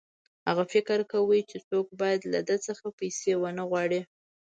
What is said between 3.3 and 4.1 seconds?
ونه غواړي